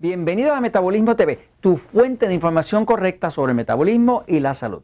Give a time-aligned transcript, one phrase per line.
[0.00, 4.82] Bienvenidos a Metabolismo TV, tu fuente de información correcta sobre el metabolismo y la salud.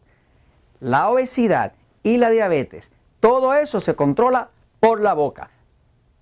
[0.80, 2.90] La obesidad y la diabetes,
[3.20, 4.48] todo eso se controla
[4.80, 5.50] por la boca,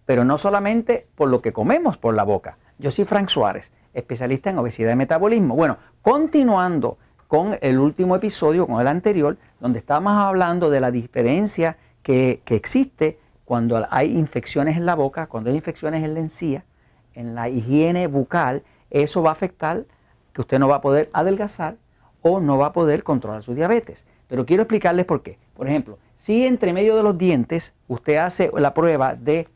[0.04, 2.58] pero no solamente por lo que comemos por la boca.
[2.78, 5.56] Yo soy Frank Suárez, especialista en obesidad y metabolismo.
[5.56, 6.98] Bueno, continuando
[7.28, 12.56] con el último episodio, con el anterior, donde estábamos hablando de la diferencia que, que
[12.56, 16.66] existe cuando hay infecciones en la boca, cuando hay infecciones en la encía,
[17.14, 19.84] en la higiene bucal eso va a afectar
[20.32, 21.76] que usted no va a poder adelgazar
[22.20, 24.04] o no va a poder controlar su diabetes.
[24.28, 25.38] Pero quiero explicarles por qué.
[25.54, 29.48] Por ejemplo, si entre medio de los dientes usted hace la prueba de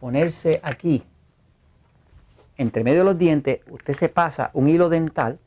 [0.00, 1.04] ponerse aquí,
[2.56, 5.38] entre medio de los dientes, usted se pasa un hilo dental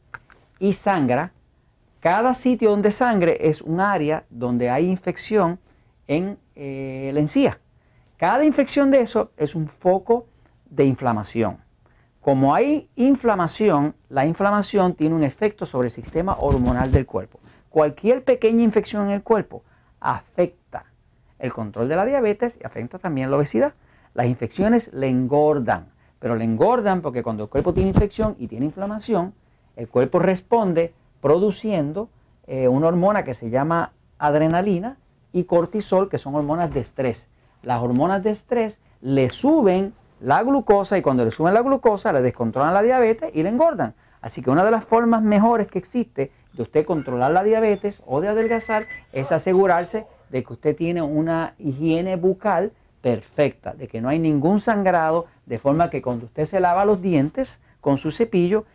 [0.60, 1.34] y sangra,
[2.00, 5.60] cada sitio donde sangre es un área donde hay infección
[6.08, 7.60] en eh, la encía.
[8.18, 10.28] Cada infección de eso es un foco
[10.70, 11.58] de inflamación.
[12.22, 17.40] Como hay inflamación, la inflamación tiene un efecto sobre el sistema hormonal del cuerpo.
[17.70, 19.64] Cualquier pequeña infección en el cuerpo
[20.00, 20.86] afecta
[21.40, 23.74] el control de la diabetes y afecta también la obesidad.
[24.14, 25.88] Las infecciones le engordan,
[26.20, 29.34] pero le engordan porque cuando el cuerpo tiene infección y tiene inflamación,
[29.76, 32.10] el cuerpo responde produciendo
[32.46, 34.98] eh, una hormona que se llama adrenalina
[35.34, 37.28] y cortisol, que son hormonas de estrés.
[37.64, 42.22] Las hormonas de estrés le suben la glucosa y cuando le suben la glucosa le
[42.22, 43.96] descontrolan la diabetes y le engordan.
[44.22, 48.22] Así que una de las formas mejores que existe de usted controlar la diabetes o
[48.22, 54.10] de adelgazar es asegurarse de que usted tiene una higiene bucal perfecta, de que no
[54.10, 58.66] hay ningún sangrado, de forma que cuando usted se lava los dientes con su cepillo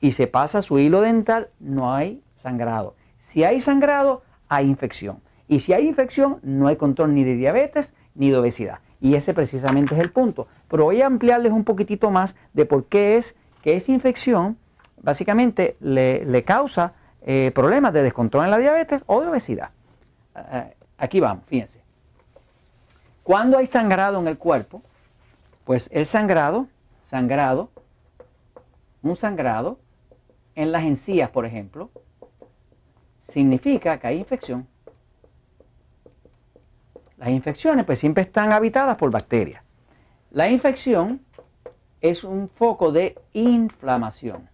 [0.00, 2.94] y se pasa su hilo dental, no hay sangrado.
[3.18, 5.20] Si hay sangrado, hay infección.
[5.48, 8.78] Y si hay infección, no hay control ni de diabetes ni de obesidad.
[9.00, 10.46] Y ese precisamente es el punto.
[10.72, 14.56] Pero voy a ampliarles un poquitito más de por qué es que esa infección
[15.02, 19.68] básicamente le, causa eh, problemas de descontrol en la diabetes o de obesidad.
[20.34, 21.82] Eh, aquí vamos, fíjense.
[23.22, 24.80] Cuando hay sangrado en el cuerpo,
[25.66, 26.68] pues el sangrado,
[27.04, 27.68] sangrado,
[29.02, 29.78] un sangrado
[30.54, 31.90] en las encías, por ejemplo,
[33.28, 34.66] significa que hay infección.
[37.18, 39.62] Las infecciones pues siempre están habitadas por bacterias.
[40.32, 41.20] La infección
[42.00, 44.48] es un foco de inflamación.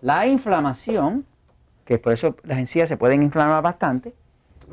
[0.00, 1.24] La inflamación,
[1.84, 4.12] que por eso las encías se pueden inflamar bastante,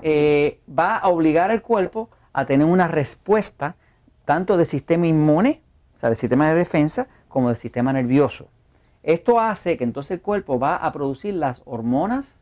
[0.02, 3.76] eh, va a obligar al cuerpo a tener una respuesta
[4.26, 5.62] tanto del sistema inmune,
[5.96, 8.48] o sea, del sistema de defensa, como del sistema nervioso.
[9.04, 12.36] Esto hace que entonces el cuerpo va a producir las hormonas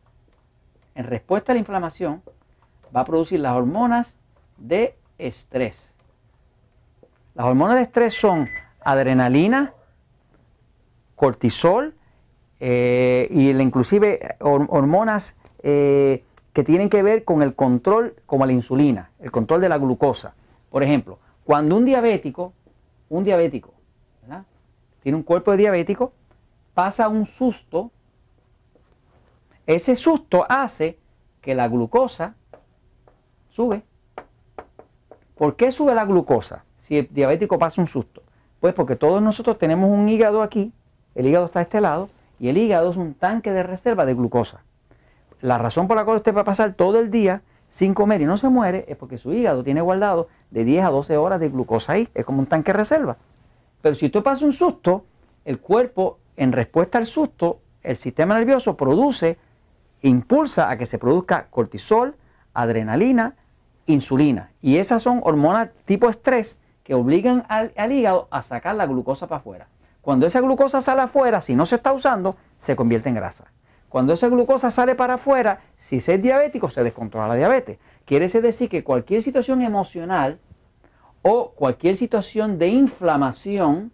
[0.95, 2.23] en respuesta a la inflamación
[2.95, 4.15] va a producir las hormonas
[4.57, 5.91] de estrés.
[7.35, 8.47] Las hormonas de estrés son
[8.79, 9.73] adrenalina,
[11.17, 11.93] cortisol
[12.61, 19.11] eh, y inclusive hormonas eh, que tienen que ver con el control, como la insulina,
[19.19, 20.33] el control de la glucosa.
[20.69, 22.53] Por ejemplo, cuando un diabético,
[23.09, 23.73] un diabético,
[25.03, 26.13] tiene un cuerpo de diabético,
[26.73, 27.91] pasa un susto,
[29.67, 30.97] ese susto hace
[31.41, 32.33] que la glucosa
[33.49, 33.83] sube.
[35.37, 38.21] ¿Por qué sube la glucosa si el diabético pasa un susto?
[38.59, 40.71] Pues porque todos nosotros tenemos un hígado aquí,
[41.15, 42.09] el hígado está a este lado,
[42.39, 44.61] y el hígado es un tanque de reserva de glucosa.
[45.41, 47.41] La razón por la cual usted va a pasar todo el día
[47.71, 50.89] sin comer y no se muere es porque su hígado tiene guardado de 10 a
[50.89, 53.17] 12 horas de glucosa ahí, es como un tanque de reserva.
[53.81, 55.05] Pero si usted pasa un susto,
[55.43, 59.39] el cuerpo, en respuesta al susto, el sistema nervioso produce,
[60.03, 62.15] impulsa a que se produzca cortisol,
[62.53, 63.33] adrenalina,
[63.87, 64.51] insulina.
[64.61, 69.39] Y esas son hormonas tipo estrés que obligan al, hígado a sacar la glucosa para
[69.39, 69.67] afuera.
[70.01, 73.51] Cuando esa glucosa sale afuera, si no se está usando, se convierte en grasa.
[73.89, 77.79] Cuando esa glucosa sale para afuera, si se es diabético, se descontrola la diabetes.
[78.05, 80.39] Quiere decir que cualquier situación emocional
[81.23, 83.91] o cualquier situación de inflamación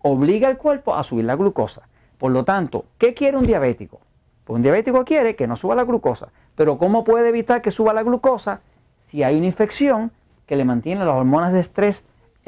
[0.00, 1.88] obliga al cuerpo a subir la glucosa.
[2.18, 4.00] Por lo tanto, ¿qué quiere un diabético?
[4.44, 6.28] Pues un diabético quiere que no suba la glucosa.
[6.56, 8.60] Pero ¿cómo puede evitar que suba la glucosa?
[9.08, 10.12] si hay una infección
[10.46, 12.04] que le mantiene las hormonas de estrés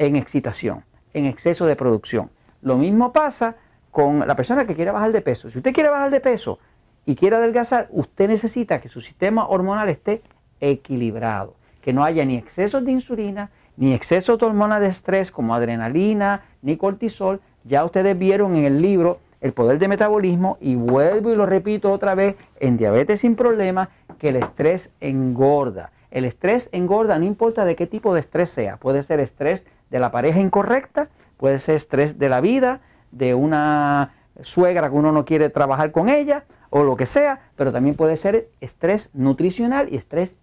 [0.07, 0.83] en excitación,
[1.13, 2.31] en exceso de producción.
[2.63, 3.55] Lo mismo pasa
[3.91, 5.51] con la persona que quiere bajar de peso.
[5.51, 6.57] Si usted quiere bajar de peso
[7.05, 10.23] y quiere adelgazar, usted necesita que su sistema hormonal esté
[10.59, 15.53] equilibrado, que no haya ni excesos de insulina, ni excesos de hormonas de estrés como
[15.53, 17.39] adrenalina, ni cortisol.
[17.63, 21.91] Ya ustedes vieron en el libro El poder de metabolismo y vuelvo y lo repito
[21.91, 27.65] otra vez en diabetes sin problemas que el estrés engorda el estrés engorda, no importa
[27.65, 28.77] de qué tipo de estrés sea.
[28.77, 32.79] Puede ser estrés de la pareja incorrecta, puede ser estrés de la vida,
[33.11, 37.71] de una suegra que uno no quiere trabajar con ella o lo que sea, pero
[37.71, 40.33] también puede ser estrés nutricional y estrés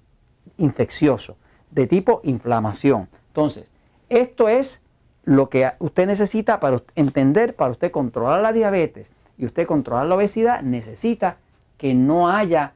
[0.59, 1.37] infeccioso
[1.71, 3.09] de tipo inflamación.
[3.29, 3.71] Entonces,
[4.09, 4.81] esto es
[5.25, 9.09] lo que usted necesita para entender, para usted controlar la diabetes
[9.39, 11.37] y usted controlar la obesidad, necesita
[11.79, 12.73] que no haya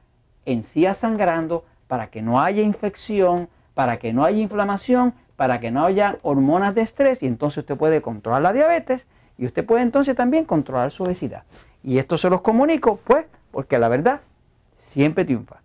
[0.47, 5.85] encías sangrando, para que no haya infección, para que no haya inflamación, para que no
[5.85, 9.07] haya hormonas de estrés y entonces usted puede controlar la diabetes
[9.39, 11.45] y usted puede entonces también controlar su obesidad.
[11.83, 14.21] Y esto se los comunico, pues, porque la verdad
[14.79, 15.63] siempre triunfa.